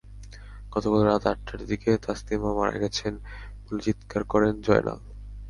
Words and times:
গতকাল 0.71 1.01
রাত 1.03 1.23
আটটার 1.31 1.61
দিকে 1.69 1.89
তাসলিমা 2.05 2.49
মারা 2.57 2.75
গেছেন 2.83 3.13
বলে 3.63 3.81
চিত্কার 3.87 4.21
করেন 4.23 4.53
জয়নাল। 4.61 4.99